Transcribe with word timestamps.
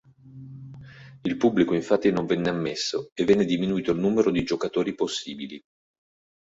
Il 1.25 1.37
pubblico 1.37 1.75
infatti 1.75 2.09
non 2.09 2.25
venne 2.25 2.49
ammesso, 2.49 3.11
e 3.13 3.23
venne 3.23 3.45
diminuito 3.45 3.91
il 3.91 3.99
numero 3.99 4.31
di 4.31 4.43
giocatori 4.43 4.95
disponibili. 4.97 5.63